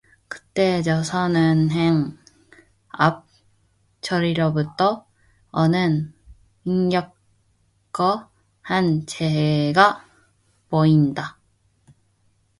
[0.27, 2.17] 그때 조선은행
[2.87, 3.27] 앞
[4.01, 5.05] 저리로부터
[5.51, 6.11] 오는
[6.65, 8.27] 인력거
[8.63, 10.03] 한 채가
[10.69, 11.37] 보인다.